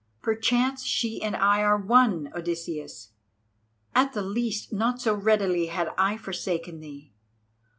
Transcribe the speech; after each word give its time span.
Perchance 0.23 0.83
she 0.83 1.21
and 1.21 1.35
I 1.35 1.61
are 1.61 1.77
one, 1.77 2.31
Odysseus. 2.33 3.09
At 3.93 4.13
the 4.13 4.23
least, 4.23 4.73
not 4.73 4.99
so 4.99 5.13
readily 5.13 5.67
had 5.67 5.91
I 5.95 6.17
forsaken 6.17 6.79
thee. 6.79 7.11